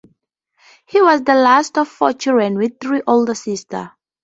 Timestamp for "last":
1.35-1.77